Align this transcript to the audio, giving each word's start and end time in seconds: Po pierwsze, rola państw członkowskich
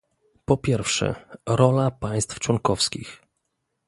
Po 0.45 0.57
pierwsze, 0.57 1.25
rola 1.49 1.91
państw 1.91 2.39
członkowskich 2.39 3.21